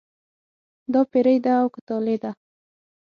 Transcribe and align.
دا 0.93 1.01
پیري 1.11 1.37
ده 1.45 1.53
او 1.61 1.67
که 1.73 1.79
طالع 1.87 2.17
ده. 2.23 2.31